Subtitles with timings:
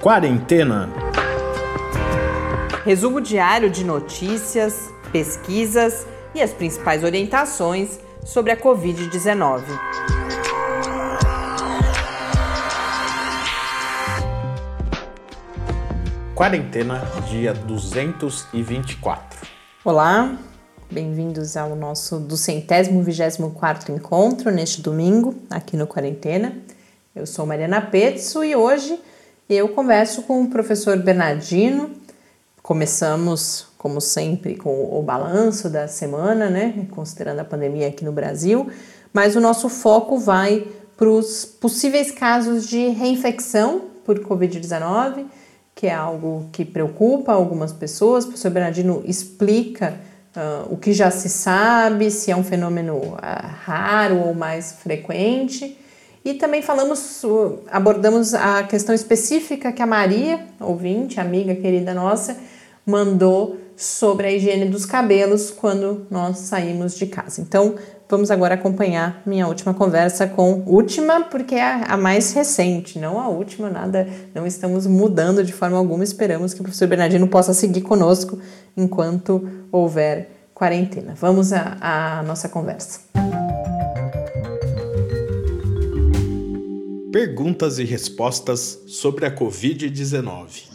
[0.00, 0.88] Quarentena.
[2.86, 9.62] Resumo diário de notícias, pesquisas e as principais orientações sobre a Covid-19.
[16.34, 19.38] Quarentena, dia 224.
[19.84, 20.34] Olá,
[20.90, 26.54] bem-vindos ao nosso do centésimo vigésimo quarto encontro neste domingo, aqui no Quarentena.
[27.14, 28.98] Eu sou Mariana Petzo e hoje
[29.54, 31.90] eu converso com o professor Bernardino.
[32.62, 36.86] Começamos, como sempre, com o balanço da semana, né?
[36.90, 38.70] Considerando a pandemia aqui no Brasil,
[39.12, 45.26] mas o nosso foco vai para os possíveis casos de reinfecção por Covid-19,
[45.74, 48.24] que é algo que preocupa algumas pessoas.
[48.24, 49.94] O professor Bernardino explica
[50.36, 53.16] uh, o que já se sabe, se é um fenômeno uh,
[53.64, 55.76] raro ou mais frequente
[56.24, 57.22] e também falamos,
[57.70, 62.36] abordamos a questão específica que a Maria, ouvinte, amiga querida nossa,
[62.84, 67.40] mandou sobre a higiene dos cabelos quando nós saímos de casa.
[67.40, 73.18] Então, vamos agora acompanhar minha última conversa com última, porque é a, mais recente, não
[73.18, 76.04] a última, nada, não estamos mudando de forma alguma.
[76.04, 78.38] Esperamos que o professor Bernardino possa seguir conosco
[78.76, 81.14] enquanto houver quarentena.
[81.16, 83.00] Vamos à nossa conversa.
[87.12, 90.70] Perguntas e respostas sobre a Covid-19.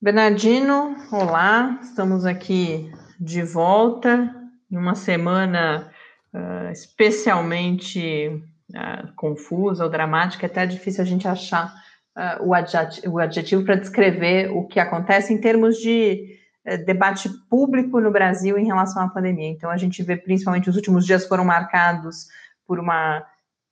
[0.00, 4.34] Bernardino, olá, estamos aqui de volta
[4.70, 5.92] em uma semana
[6.32, 11.74] uh, especialmente uh, confusa ou dramática, até difícil a gente achar
[12.16, 16.36] uh, o, o adjetivo para descrever o que acontece em termos de
[16.84, 19.50] debate público no Brasil em relação à pandemia.
[19.50, 22.26] Então, a gente vê principalmente os últimos dias foram marcados
[22.66, 23.24] por uma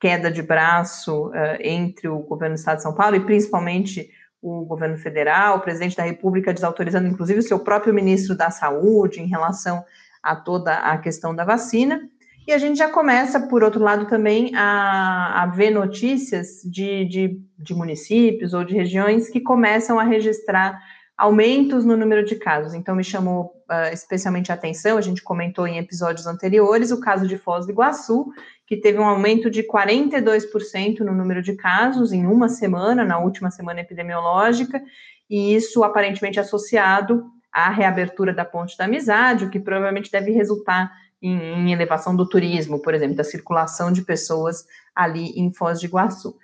[0.04, 4.10] queda de braço uh, entre o governo do Estado de São Paulo e principalmente
[4.42, 9.22] o governo federal, o presidente da República desautorizando inclusive o seu próprio ministro da Saúde
[9.22, 9.82] em relação
[10.22, 12.06] a toda a questão da vacina.
[12.46, 17.40] E a gente já começa, por outro lado, também a, a ver notícias de, de,
[17.58, 20.82] de municípios ou de regiões que começam a registrar
[21.16, 22.74] aumentos no número de casos.
[22.74, 27.38] Então, me chamou uh, especialmente atenção, a gente comentou em episódios anteriores, o caso de
[27.38, 28.26] Foz do Iguaçu,
[28.66, 33.50] que teve um aumento de 42% no número de casos em uma semana, na última
[33.50, 34.82] semana epidemiológica,
[35.28, 40.92] e isso aparentemente associado à reabertura da Ponte da Amizade, o que provavelmente deve resultar
[41.20, 44.64] em, em elevação do turismo, por exemplo, da circulação de pessoas
[44.94, 46.36] ali em Foz do Iguaçu.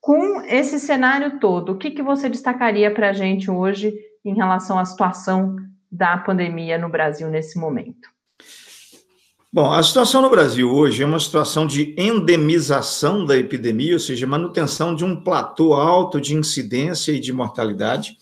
[0.00, 3.94] Com esse cenário todo, o que, que você destacaria para a gente hoje
[4.24, 5.56] em relação à situação
[5.90, 8.08] da pandemia no Brasil nesse momento?
[9.52, 14.24] Bom, a situação no Brasil hoje é uma situação de endemização da epidemia, ou seja,
[14.24, 18.16] manutenção de um platô alto de incidência e de mortalidade,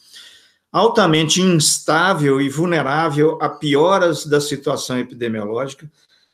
[0.72, 5.90] altamente instável e vulnerável a pioras da situação epidemiológica,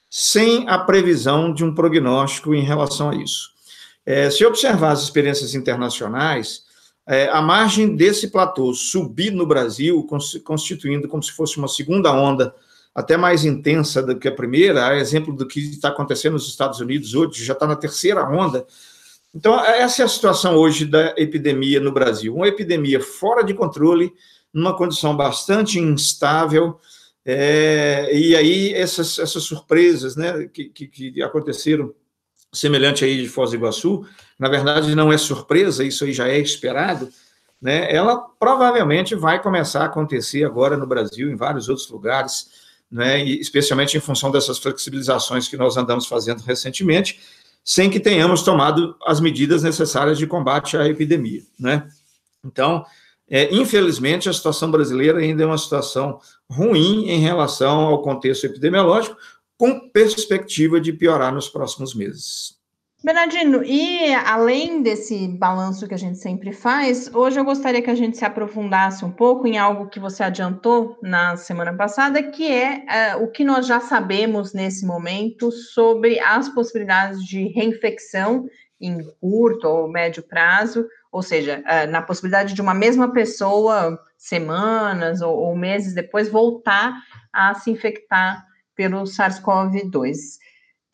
[0.08, 3.50] sem a previsão de um prognóstico em relação a isso.
[4.06, 6.62] É, se observar as experiências internacionais,
[7.06, 10.06] é, a margem desse platô subir no Brasil,
[10.42, 12.54] constituindo como se fosse uma segunda onda
[12.94, 16.80] até mais intensa do que a primeira, a exemplo do que está acontecendo nos Estados
[16.80, 18.66] Unidos hoje, já está na terceira onda.
[19.34, 22.34] Então, essa é a situação hoje da epidemia no Brasil.
[22.34, 24.12] Uma epidemia fora de controle,
[24.52, 26.78] numa condição bastante instável,
[27.26, 31.92] é, e aí essas, essas surpresas né, que, que, que, aconteceram,
[32.52, 34.06] semelhante aí de Foz do Iguaçu,
[34.38, 37.08] na verdade não é surpresa, isso aí já é esperado,
[37.60, 42.50] né, ela provavelmente vai começar a acontecer agora no Brasil, em vários outros lugares,
[42.90, 47.20] né, e especialmente em função dessas flexibilizações que nós andamos fazendo recentemente,
[47.64, 51.42] sem que tenhamos tomado as medidas necessárias de combate à epidemia.
[51.58, 51.88] Né?
[52.44, 52.84] Então,
[53.28, 56.20] é, infelizmente, a situação brasileira ainda é uma situação
[56.50, 59.16] ruim em relação ao contexto epidemiológico,
[59.56, 62.58] com perspectiva de piorar nos próximos meses.
[63.04, 67.94] Bernardino, e além desse balanço que a gente sempre faz, hoje eu gostaria que a
[67.94, 73.16] gente se aprofundasse um pouco em algo que você adiantou na semana passada, que é
[73.18, 78.46] uh, o que nós já sabemos nesse momento sobre as possibilidades de reinfecção
[78.80, 85.20] em curto ou médio prazo, ou seja, uh, na possibilidade de uma mesma pessoa, semanas
[85.20, 86.94] ou, ou meses depois, voltar
[87.30, 90.42] a se infectar pelo SARS-CoV-2.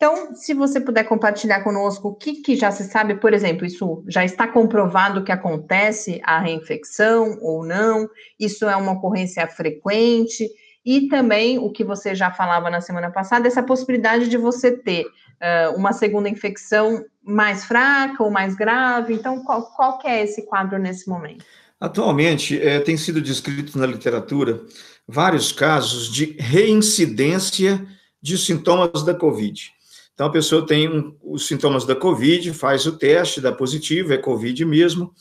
[0.01, 4.03] Então, se você puder compartilhar conosco o que, que, já se sabe, por exemplo, isso
[4.07, 8.09] já está comprovado que acontece a reinfecção ou não,
[8.39, 10.49] isso é uma ocorrência frequente,
[10.83, 15.05] e também o que você já falava na semana passada, essa possibilidade de você ter
[15.05, 19.13] uh, uma segunda infecção mais fraca ou mais grave.
[19.13, 21.45] Então, qual, qual é esse quadro nesse momento?
[21.79, 24.63] Atualmente, é, tem sido descrito na literatura
[25.07, 27.85] vários casos de reincidência
[28.19, 29.79] de sintomas da Covid.
[30.21, 34.19] Então, a pessoa tem um, os sintomas da Covid, faz o teste, dá positivo, é
[34.19, 35.11] Covid mesmo,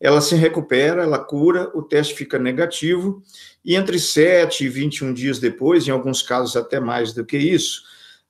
[0.00, 3.22] ela se recupera, ela cura, o teste fica negativo,
[3.64, 7.82] e entre 7 e 21 dias depois, em alguns casos até mais do que isso,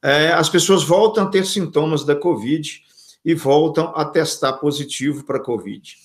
[0.02, 2.82] é, as pessoas voltam a ter sintomas da Covid
[3.24, 5.96] e voltam a testar positivo para Covid.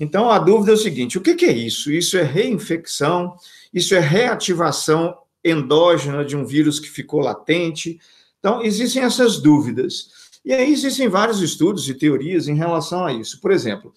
[0.00, 1.92] Então, a dúvida é o seguinte: o que, que é isso?
[1.92, 3.36] Isso é reinfecção?
[3.72, 8.00] Isso é reativação endógena de um vírus que ficou latente?
[8.40, 10.08] Então, existem essas dúvidas.
[10.44, 13.40] E aí existem vários estudos e teorias em relação a isso.
[13.40, 13.92] Por exemplo,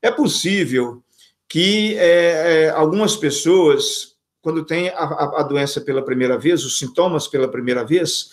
[0.00, 1.02] é possível
[1.48, 7.28] que é, é, algumas pessoas, quando têm a, a, doença pela primeira vez, os sintomas
[7.28, 8.30] pela primeira vez,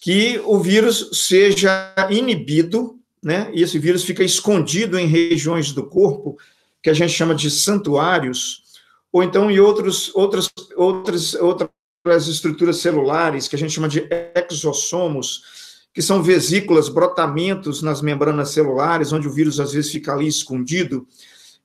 [0.00, 3.50] que o vírus seja inibido, né?
[3.52, 6.38] E esse vírus fica escondido em regiões do corpo
[6.80, 8.62] que a gente chama de santuários,
[9.10, 11.70] ou então em outros, outras, outras, outras
[12.06, 14.06] estruturas celulares que a gente chama de
[14.50, 20.26] exossomos, que são vesículas, brotamentos nas membranas celulares, onde o vírus às vezes fica ali
[20.26, 21.06] escondido.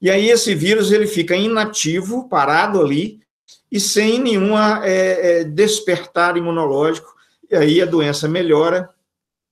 [0.01, 3.19] E aí esse vírus ele fica inativo, parado ali,
[3.71, 7.13] e sem nenhuma é, é, despertar imunológico.
[7.51, 8.89] E aí a doença melhora,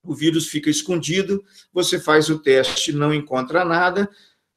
[0.04, 1.44] o vírus fica escondido,
[1.74, 4.10] você faz o teste, não encontra nada.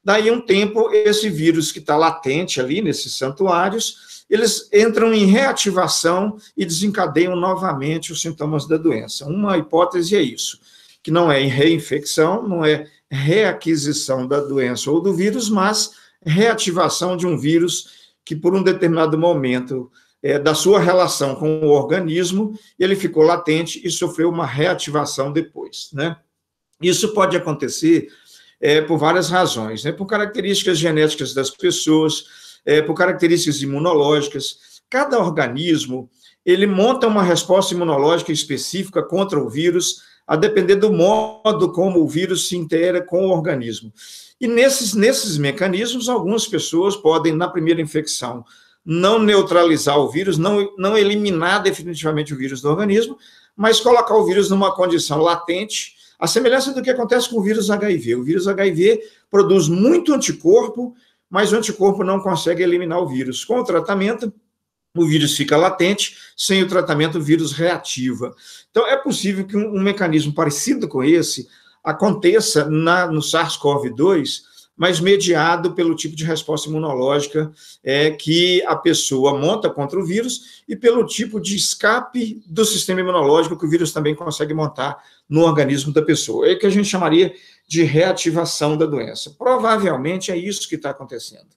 [0.05, 6.37] Daí um tempo, esse vírus que está latente ali nesses santuários, eles entram em reativação
[6.57, 9.27] e desencadeiam novamente os sintomas da doença.
[9.27, 10.61] Uma hipótese é isso,
[11.03, 15.91] que não é reinfecção, não é reaquisição da doença ou do vírus, mas
[16.25, 19.91] reativação de um vírus que, por um determinado momento
[20.23, 25.89] é, da sua relação com o organismo, ele ficou latente e sofreu uma reativação depois,
[25.93, 26.17] né?
[26.81, 28.09] Isso pode acontecer
[28.61, 29.93] é, por várias razões, né?
[29.93, 32.25] Por características genéticas das pessoas,
[32.65, 34.81] é, por características imunológicas.
[34.89, 36.11] Cada organismo
[36.45, 42.09] ele monta uma resposta imunológica específica contra o vírus, a depender do modo como o
[42.09, 43.93] vírus se integra com o organismo.
[44.41, 48.45] E nesses, nesses mecanismos, algumas pessoas podem, na primeira infecção,
[48.85, 53.19] não neutralizar o vírus, não, não eliminar definitivamente o vírus do organismo,
[53.55, 57.71] mas colocar o vírus numa condição latente, a semelhança do que acontece com o vírus
[57.71, 58.15] HIV.
[58.15, 60.95] O vírus HIV produz muito anticorpo
[61.31, 63.45] mas o anticorpo não consegue eliminar o vírus.
[63.45, 64.33] Com o tratamento,
[64.97, 68.35] o vírus fica latente, sem o tratamento, o vírus reativa.
[68.71, 71.49] Então, é possível que um, um mecanismo parecido com esse
[71.85, 74.43] aconteça na, no SARS-CoV-2,
[74.81, 77.53] mas mediado pelo tipo de resposta imunológica
[77.85, 83.01] é, que a pessoa monta contra o vírus e pelo tipo de escape do sistema
[83.01, 84.97] imunológico que o vírus também consegue montar
[85.29, 86.49] no organismo da pessoa.
[86.49, 87.35] É o que a gente chamaria
[87.69, 89.35] de reativação da doença.
[89.39, 91.49] Provavelmente é isso que está acontecendo.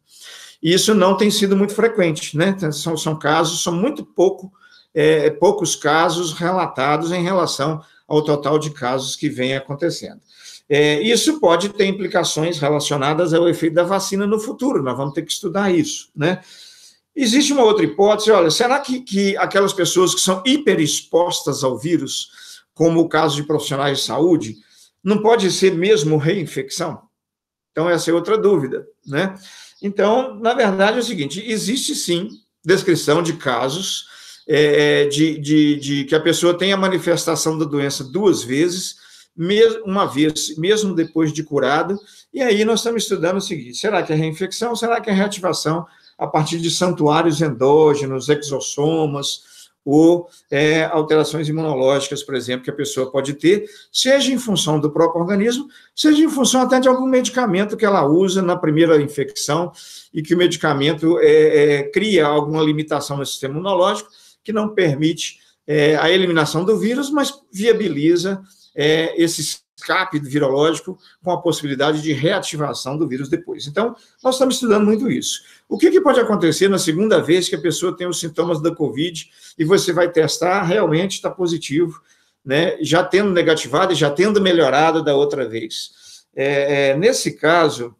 [0.62, 2.54] E isso não tem sido muito frequente, né?
[2.74, 4.52] São, são casos, são muito pouco,
[4.94, 10.20] é, poucos casos relatados em relação ao total de casos que vem acontecendo.
[10.76, 15.22] É, isso pode ter implicações relacionadas ao efeito da vacina no futuro, nós vamos ter
[15.22, 16.42] que estudar isso, né?
[17.16, 22.64] Existe uma outra hipótese, olha, será que, que aquelas pessoas que são hiperexpostas ao vírus,
[22.74, 24.56] como o caso de profissionais de saúde,
[25.04, 27.04] não pode ser mesmo reinfecção?
[27.72, 29.36] Então, essa é outra dúvida, né?
[29.80, 32.30] Então, na verdade, é o seguinte: existe sim
[32.66, 34.08] descrição de casos
[34.48, 39.03] é, de, de, de, que a pessoa tem a manifestação da doença duas vezes,
[39.86, 41.98] uma vez, mesmo depois de curado,
[42.34, 44.76] e aí nós estamos estudando o seguinte: será que é reinfecção?
[44.76, 45.86] Será que é reativação
[46.18, 49.54] a partir de santuários endógenos, exossomas?
[49.86, 54.90] ou é, alterações imunológicas, por exemplo, que a pessoa pode ter, seja em função do
[54.90, 59.72] próprio organismo, seja em função até de algum medicamento que ela usa na primeira infecção
[60.14, 64.10] e que o medicamento é, é, cria alguma limitação no sistema imunológico
[64.44, 68.42] que não permite é, a eliminação do vírus, mas viabiliza
[68.76, 73.68] é, esse escape virológico com a possibilidade de reativação do vírus depois.
[73.68, 75.42] Então, nós estamos estudando muito isso.
[75.68, 78.74] O que, que, pode acontecer na segunda vez que a pessoa tem os sintomas da
[78.74, 82.02] Covid e você vai testar, realmente está positivo,
[82.46, 82.78] né?
[82.82, 85.92] Já tendo negativado e já tendo melhorado da outra vez.
[86.36, 87.96] É, é, nesse caso,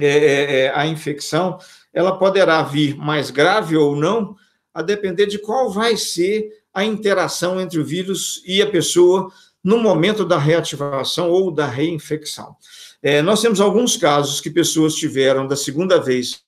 [0.00, 1.58] é, é, é a infecção
[1.92, 4.36] ela poderá vir mais grave ou não,
[4.74, 9.32] a depender de qual vai ser a interação entre o vírus e a pessoa
[9.64, 12.54] no momento da reativação ou da reinfecção.
[13.02, 16.44] É, nós temos alguns casos que pessoas tiveram da segunda vez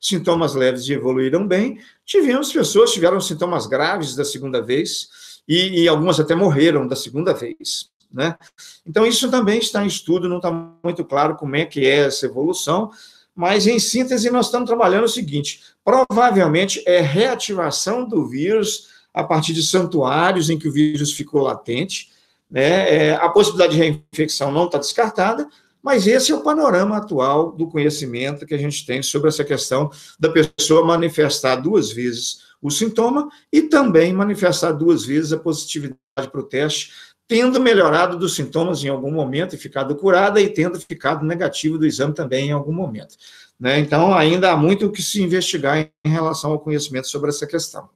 [0.00, 5.08] sintomas leves e evoluíram bem, tivemos pessoas que tiveram sintomas graves da segunda vez
[5.46, 7.90] e, e algumas até morreram da segunda vez.
[8.12, 8.36] Né?
[8.84, 10.50] Então, isso também está em estudo, não está
[10.82, 12.90] muito claro como é que é essa evolução,
[13.34, 19.52] mas em síntese nós estamos trabalhando o seguinte: provavelmente é reativação do vírus a partir
[19.52, 22.10] de santuários em que o vírus ficou latente.
[22.52, 23.06] Né?
[23.06, 25.48] É, a possibilidade de reinfecção não está descartada,
[25.82, 29.90] mas esse é o panorama atual do conhecimento que a gente tem sobre essa questão
[30.20, 35.98] da pessoa manifestar duas vezes o sintoma e também manifestar duas vezes a positividade
[36.30, 36.92] para o teste,
[37.26, 41.86] tendo melhorado dos sintomas em algum momento e ficado curada e tendo ficado negativo do
[41.86, 43.16] exame também em algum momento.
[43.58, 43.80] Né?
[43.80, 47.88] Então, ainda há muito o que se investigar em relação ao conhecimento sobre essa questão.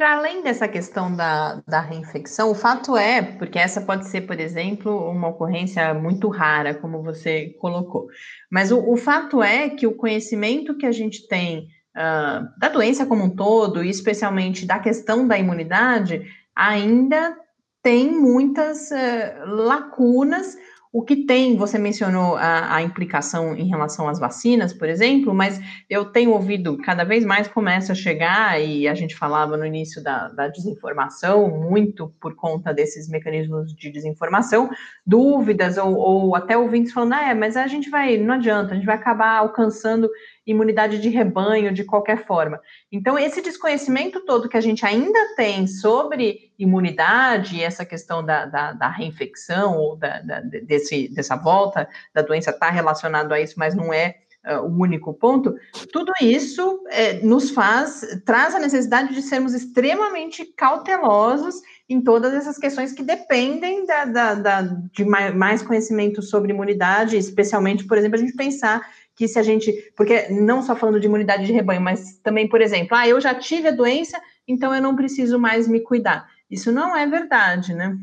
[0.00, 4.40] Para além dessa questão da, da reinfecção, o fato é, porque essa pode ser, por
[4.40, 8.08] exemplo, uma ocorrência muito rara, como você colocou,
[8.50, 13.04] mas o, o fato é que o conhecimento que a gente tem uh, da doença
[13.04, 16.22] como um todo, e especialmente da questão da imunidade,
[16.56, 17.36] ainda
[17.82, 20.56] tem muitas uh, lacunas
[20.92, 25.60] o que tem, você mencionou a, a, implicação em relação às vacinas, por exemplo, mas
[25.88, 30.02] eu tenho ouvido cada vez mais começa a chegar, e a gente falava no início
[30.02, 34.68] da, da desinformação, muito por conta desses mecanismos de desinformação,
[35.06, 38.74] dúvidas ou, ou até ouvintes falando, ah, é, mas a gente vai, não adianta, a
[38.74, 40.10] gente vai acabar alcançando
[40.50, 42.60] imunidade de rebanho de qualquer forma.
[42.90, 48.72] Então, esse desconhecimento todo que a gente ainda tem sobre imunidade, essa questão da, da,
[48.72, 53.74] da reinfecção, ou da, da, desse, dessa volta da doença está relacionado a isso, mas
[53.74, 54.16] não é
[54.46, 55.54] uh, o único ponto,
[55.92, 61.56] tudo isso é, nos faz, traz a necessidade de sermos extremamente cautelosos
[61.88, 67.84] em todas essas questões que dependem da, da, da, de mais conhecimento sobre imunidade, especialmente,
[67.84, 68.80] por exemplo, a gente pensar
[69.20, 72.62] que se a gente, porque não só falando de imunidade de rebanho, mas também, por
[72.62, 76.26] exemplo, ah, eu já tive a doença, então eu não preciso mais me cuidar.
[76.50, 77.98] Isso não é verdade, né?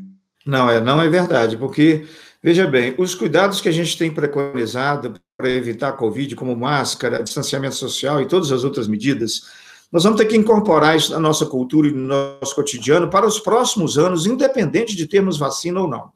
[0.46, 2.06] Não, é, não é verdade, porque,
[2.40, 7.20] veja bem, os cuidados que a gente tem preconizado para evitar a Covid, como máscara,
[7.20, 9.42] distanciamento social e todas as outras medidas,
[9.90, 13.40] nós vamos ter que incorporar isso na nossa cultura e no nosso cotidiano para os
[13.40, 16.12] próximos anos, independente de termos vacina ou não.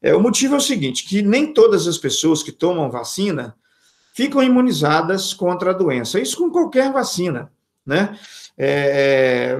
[0.00, 3.54] É, o motivo é o seguinte, que nem todas as pessoas que tomam vacina
[4.12, 6.20] ficam imunizadas contra a doença.
[6.20, 7.50] Isso com qualquer vacina,
[7.84, 8.18] né?
[8.56, 9.56] É,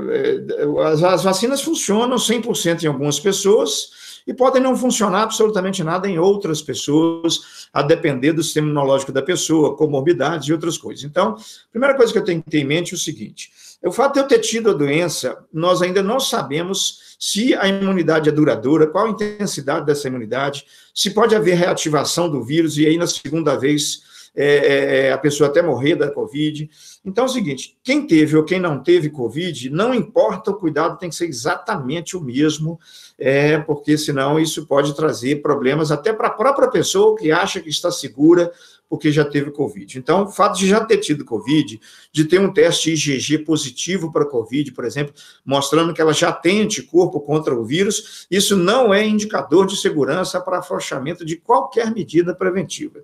[0.58, 6.08] é as, as, vacinas funcionam 100% em algumas pessoas e podem não funcionar absolutamente nada
[6.08, 11.02] em outras pessoas, a depender do sistema imunológico da pessoa, comorbidades e outras coisas.
[11.04, 13.50] Então, a primeira coisa que eu tenho que ter em mente é o seguinte:
[13.82, 18.28] o fato de eu ter tido a doença, nós ainda não sabemos se a imunidade
[18.28, 22.96] é duradoura, qual a intensidade dessa imunidade, se pode haver reativação do vírus, e aí
[22.96, 24.02] na segunda vez
[24.34, 26.70] é, é, é, a pessoa até morrer da Covid.
[27.04, 30.98] Então é o seguinte: quem teve ou quem não teve Covid, não importa, o cuidado
[30.98, 32.80] tem que ser exatamente o mesmo,
[33.18, 37.68] é, porque senão isso pode trazer problemas até para a própria pessoa que acha que
[37.68, 38.50] está segura
[38.92, 39.98] porque já teve Covid.
[39.98, 41.80] Então, o fato de já ter tido Covid,
[42.12, 45.14] de ter um teste IgG positivo para Covid, por exemplo,
[45.46, 50.38] mostrando que ela já tem anticorpo contra o vírus, isso não é indicador de segurança
[50.42, 53.02] para afrouxamento de qualquer medida preventiva.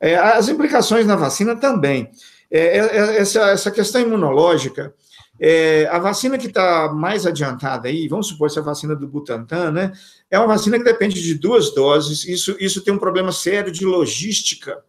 [0.00, 2.10] É, as implicações na vacina também.
[2.50, 4.94] É, é, é essa, essa questão imunológica,
[5.40, 9.92] é, a vacina que está mais adiantada aí, vamos supor essa vacina do Butantan, né?
[10.28, 12.24] É uma vacina que depende de duas doses.
[12.24, 14.82] Isso, isso tem um problema sério de logística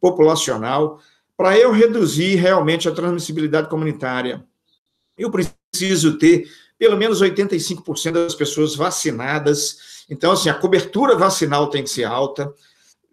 [0.00, 1.00] populacional.
[1.36, 4.44] Para eu reduzir realmente a transmissibilidade comunitária,
[5.16, 10.04] eu preciso ter pelo menos 85% das pessoas vacinadas.
[10.10, 12.52] Então, assim, a cobertura vacinal tem que ser alta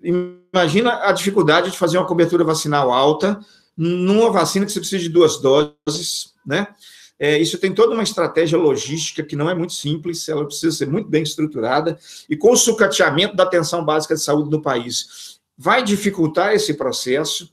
[0.04, 3.40] imagina a dificuldade de fazer uma cobertura vacinal alta
[3.76, 6.68] numa vacina que você precisa de duas doses, né?
[7.18, 10.88] É, isso tem toda uma estratégia logística que não é muito simples, ela precisa ser
[10.88, 15.84] muito bem estruturada, e com o sucateamento da atenção básica de saúde no país, vai
[15.84, 17.52] dificultar esse processo.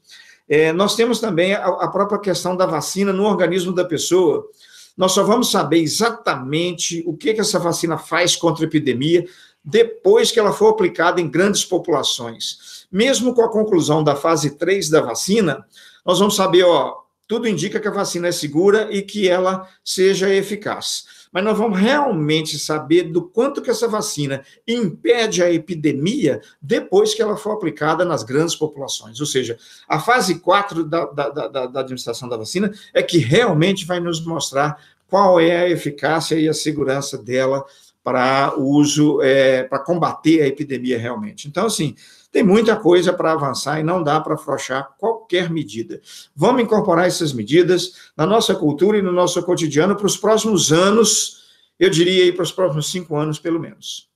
[0.48, 4.48] É, nós temos também a, a própria questão da vacina no organismo da pessoa.
[4.96, 9.26] Nós só vamos saber exatamente o que, que essa vacina faz contra a epidemia
[9.66, 12.86] depois que ela for aplicada em grandes populações.
[12.90, 15.66] Mesmo com a conclusão da fase 3 da vacina,
[16.04, 20.32] nós vamos saber, ó, tudo indica que a vacina é segura e que ela seja
[20.32, 21.26] eficaz.
[21.32, 27.20] Mas nós vamos realmente saber do quanto que essa vacina impede a epidemia depois que
[27.20, 29.18] ela for aplicada nas grandes populações.
[29.18, 29.58] Ou seja,
[29.88, 34.24] a fase 4 da, da, da, da administração da vacina é que realmente vai nos
[34.24, 37.64] mostrar qual é a eficácia e a segurança dela
[38.06, 41.48] para uso, é, para combater a epidemia realmente.
[41.48, 41.96] Então, assim,
[42.30, 46.00] tem muita coisa para avançar e não dá para afrouxar qualquer medida.
[46.32, 51.48] Vamos incorporar essas medidas na nossa cultura e no nosso cotidiano para os próximos anos,
[51.80, 54.08] eu diria aí para os próximos cinco anos, pelo menos.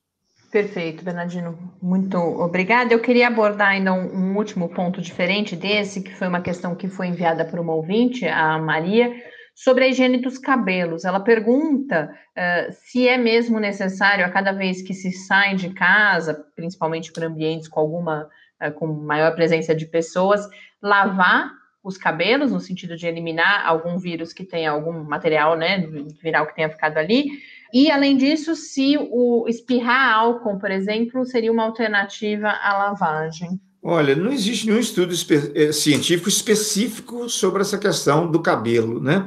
[0.52, 1.58] Perfeito, Bernardino.
[1.82, 2.94] Muito obrigada.
[2.94, 6.86] Eu queria abordar ainda um, um, último ponto diferente desse, que foi uma questão que
[6.86, 9.12] foi enviada por uma ouvinte, a Maria,
[9.62, 11.04] sobre a higiene dos cabelos.
[11.04, 16.46] Ela pergunta uh, se é mesmo necessário, a cada vez que se sai de casa,
[16.56, 18.26] principalmente para ambientes com alguma,
[18.62, 20.48] uh, com maior presença de pessoas,
[20.80, 21.50] lavar
[21.84, 25.86] os cabelos, no sentido de eliminar algum vírus que tenha algum material, né,
[26.22, 27.26] viral que tenha ficado ali,
[27.72, 33.60] e, além disso, se o espirrar álcool, por exemplo, seria uma alternativa à lavagem.
[33.82, 39.26] Olha, não existe nenhum estudo espe eh, científico específico sobre essa questão do cabelo, né?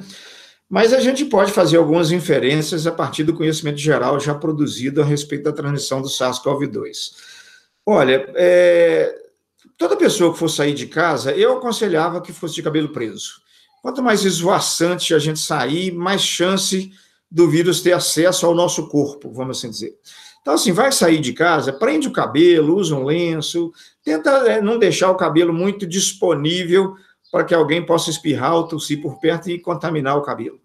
[0.69, 5.05] Mas a gente pode fazer algumas inferências a partir do conhecimento geral já produzido a
[5.05, 7.13] respeito da transmissão do SARS-CoV-2.
[7.85, 9.15] Olha, é,
[9.77, 13.41] toda pessoa que for sair de casa, eu aconselhava que fosse de cabelo preso.
[13.81, 16.91] Quanto mais esvoaçante a gente sair, mais chance
[17.29, 19.97] do vírus ter acesso ao nosso corpo, vamos assim dizer.
[20.43, 23.71] Então, assim, vai sair de casa, prende o cabelo, usa um lenço,
[24.03, 26.95] tenta é, não deixar o cabelo muito disponível
[27.31, 30.59] para que alguém possa espirrar ou tossir por perto e contaminar o cabelo.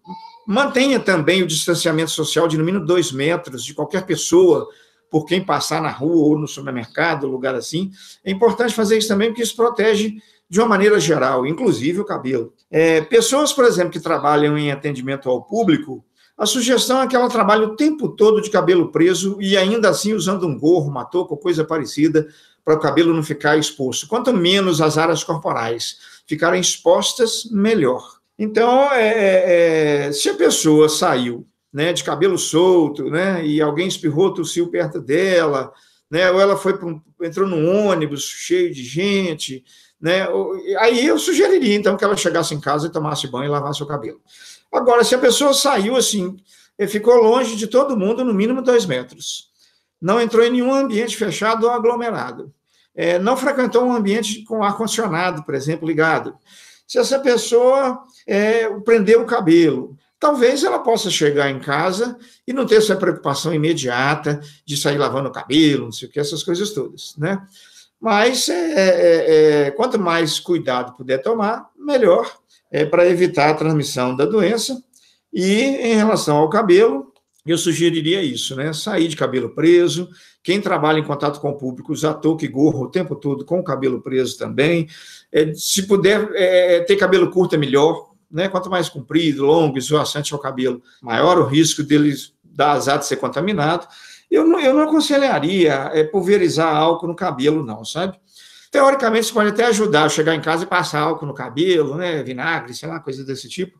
[0.45, 4.67] Mantenha também o distanciamento social de no mínimo dois metros de qualquer pessoa,
[5.09, 7.89] por quem passar na rua ou no supermercado, lugar assim.
[8.23, 10.17] É importante fazer isso também, porque isso protege
[10.49, 12.53] de uma maneira geral, inclusive o cabelo.
[12.69, 16.03] É, pessoas, por exemplo, que trabalham em atendimento ao público,
[16.39, 20.13] a sugestão é que ela trabalhe o tempo todo de cabelo preso e ainda assim
[20.13, 22.29] usando um gorro, uma touca ou coisa parecida,
[22.63, 24.07] para o cabelo não ficar exposto.
[24.07, 28.19] Quanto menos as áreas corporais ficarem expostas, melhor.
[28.37, 33.87] Então, é, é, é, se a pessoa saiu né, de cabelo solto, né, e alguém
[33.87, 35.73] espirrou, tossiu perto dela,
[36.09, 39.63] né, ou ela foi um, entrou num ônibus cheio de gente,
[39.99, 40.25] né,
[40.79, 43.87] aí eu sugeriria então que ela chegasse em casa e tomasse banho e lavasse o
[43.87, 44.21] cabelo.
[44.71, 46.37] Agora, se a pessoa saiu assim,
[46.87, 49.49] ficou longe de todo mundo, no mínimo dois metros,
[50.01, 52.53] não entrou em nenhum ambiente fechado ou aglomerado,
[52.95, 56.37] é, não frequentou um ambiente com ar-condicionado, por exemplo, ligado.
[56.87, 62.17] Se essa pessoa é, prendeu o cabelo, talvez ela possa chegar em casa
[62.47, 66.19] e não ter essa preocupação imediata de sair lavando o cabelo, não sei o que,
[66.19, 67.41] essas coisas todas, né?
[67.99, 72.31] Mas é, é, é quanto mais cuidado puder tomar, melhor
[72.71, 74.81] é, para evitar a transmissão da doença.
[75.33, 77.13] E em relação ao cabelo,
[77.45, 78.73] eu sugeriria isso, né?
[78.73, 80.09] Sair de cabelo preso.
[80.43, 83.59] Quem trabalha em contato com o público, usar touca e gorro o tempo todo com
[83.59, 84.87] o cabelo preso também.
[85.31, 88.09] É, se puder é, ter cabelo curto, é melhor.
[88.31, 88.47] Né?
[88.47, 93.15] Quanto mais comprido, longo, esvoaçante ao cabelo, maior o risco dele dar azar de ser
[93.15, 93.87] contaminado.
[94.29, 98.19] Eu não, eu não aconselharia é, pulverizar álcool no cabelo, não, sabe?
[98.71, 102.21] Teoricamente, isso pode até ajudar a chegar em casa e passar álcool no cabelo, né,
[102.21, 103.79] vinagre, sei lá, coisa desse tipo.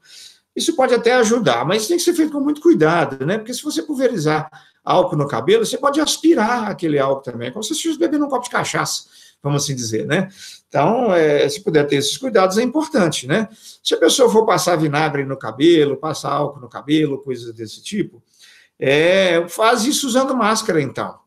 [0.55, 3.37] Isso pode até ajudar, mas tem que ser feito com muito cuidado, né?
[3.37, 4.49] Porque se você pulverizar
[4.83, 8.29] álcool no cabelo, você pode aspirar aquele álcool também, como se você estivesse bebendo um
[8.29, 9.03] copo de cachaça,
[9.43, 10.27] vamos assim dizer, né?
[10.67, 13.47] Então, é, se puder ter esses cuidados, é importante, né?
[13.83, 18.21] Se a pessoa for passar vinagre no cabelo, passar álcool no cabelo, coisas desse tipo,
[18.79, 21.19] é, faz isso usando máscara, então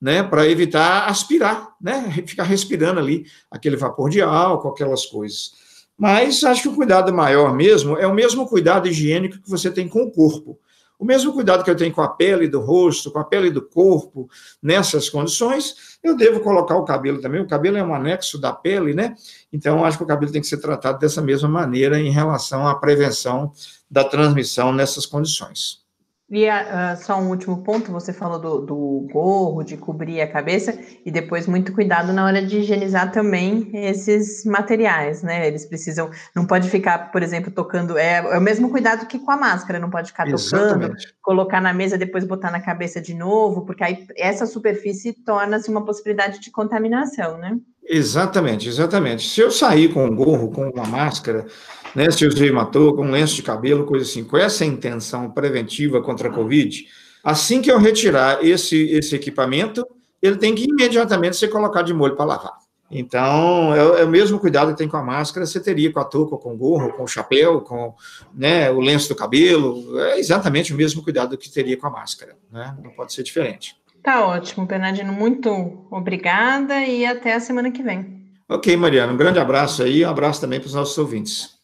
[0.00, 5.52] né, para evitar aspirar, né, ficar respirando ali aquele vapor de álcool, aquelas coisas.
[5.96, 9.88] Mas acho que o cuidado maior mesmo é o mesmo cuidado higiênico que você tem
[9.88, 10.58] com o corpo.
[10.98, 13.62] O mesmo cuidado que eu tenho com a pele do rosto, com a pele do
[13.62, 14.28] corpo,
[14.60, 17.40] nessas condições, eu devo colocar o cabelo também.
[17.40, 19.14] O cabelo é um anexo da pele, né?
[19.52, 22.74] Então, acho que o cabelo tem que ser tratado dessa mesma maneira em relação à
[22.74, 23.52] prevenção
[23.88, 25.87] da transmissão nessas condições.
[26.30, 30.78] E uh, só um último ponto, você falou do, do, gorro, de cobrir a cabeça,
[31.04, 35.46] e depois muito cuidado na hora de higienizar também esses materiais, né?
[35.46, 39.30] Eles precisam, não pode ficar, por exemplo, tocando, é, é o mesmo cuidado que com
[39.30, 40.90] a máscara, não pode ficar Exatamente.
[40.90, 45.70] tocando, colocar na mesa, depois botar na cabeça de novo, porque aí essa superfície torna-se
[45.70, 47.58] uma possibilidade de contaminação, né?
[47.88, 49.26] Exatamente, exatamente.
[49.26, 51.46] Se eu sair com um gorro, com uma máscara,
[51.94, 55.30] né, se eu usei uma touca, um lenço de cabelo, coisa assim, com essa intenção
[55.30, 56.86] preventiva contra a Covid,
[57.24, 59.86] assim que eu retirar esse, esse equipamento,
[60.20, 62.58] ele tem que imediatamente ser colocado de molho para lavar.
[62.90, 66.04] Então, é, é, o mesmo cuidado que tem com a máscara, você teria com a
[66.04, 67.94] touca, com o gorro, com o chapéu, com
[68.34, 72.36] né, o lenço do cabelo, é exatamente o mesmo cuidado que teria com a máscara,
[72.50, 72.76] né?
[72.82, 73.76] não pode ser diferente.
[74.02, 75.12] Tá ótimo, Bernardino.
[75.12, 78.18] Muito obrigada e até a semana que vem.
[78.48, 79.12] Ok, Mariana.
[79.12, 80.04] Um grande abraço aí.
[80.04, 81.58] Um abraço também para os nossos ouvintes.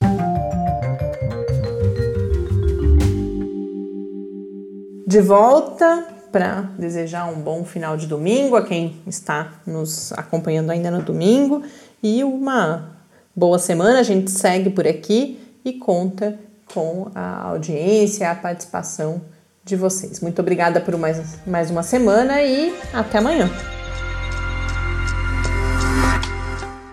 [5.07, 10.91] De volta para desejar um bom final de domingo a quem está nos acompanhando ainda
[10.91, 11.63] no domingo
[12.03, 12.99] e uma
[13.35, 14.01] boa semana.
[14.01, 16.39] A gente segue por aqui e conta
[16.75, 19.23] com a audiência, a participação
[19.65, 20.21] de vocês.
[20.21, 23.51] Muito obrigada por mais, mais uma semana e até amanhã.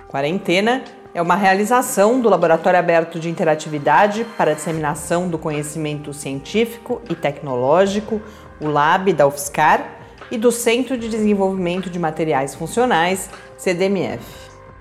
[0.07, 7.01] Quarentena é uma realização do Laboratório Aberto de Interatividade para a Disseminação do Conhecimento Científico
[7.09, 8.21] e Tecnológico,
[8.59, 9.97] o LAB da UFSCar,
[10.29, 14.23] e do Centro de Desenvolvimento de Materiais Funcionais, CDMF.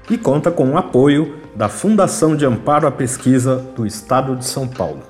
[0.08, 4.68] E conta com o apoio da Fundação de Amparo à Pesquisa do Estado de São
[4.68, 5.09] Paulo.